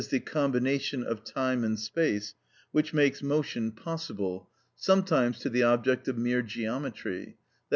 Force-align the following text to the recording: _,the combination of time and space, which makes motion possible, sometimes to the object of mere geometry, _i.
_,the 0.09 0.19
combination 0.19 1.03
of 1.03 1.23
time 1.23 1.63
and 1.63 1.79
space, 1.79 2.33
which 2.71 2.91
makes 2.91 3.21
motion 3.21 3.71
possible, 3.71 4.49
sometimes 4.75 5.37
to 5.37 5.47
the 5.47 5.61
object 5.61 6.07
of 6.07 6.17
mere 6.17 6.41
geometry, 6.41 7.37
_i. 7.37 7.51